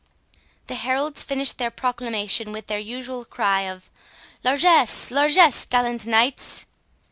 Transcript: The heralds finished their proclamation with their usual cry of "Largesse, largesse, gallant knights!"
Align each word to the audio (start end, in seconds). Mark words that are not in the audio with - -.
The 0.65 0.73
heralds 0.73 1.21
finished 1.21 1.59
their 1.59 1.69
proclamation 1.69 2.51
with 2.51 2.65
their 2.65 2.79
usual 2.79 3.23
cry 3.23 3.69
of 3.69 3.91
"Largesse, 4.43 5.11
largesse, 5.11 5.65
gallant 5.65 6.07
knights!" 6.07 6.65